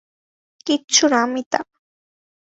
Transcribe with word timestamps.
কিচ্ছু 0.67 1.03
না 1.07 1.21
মিতা। 1.25 1.59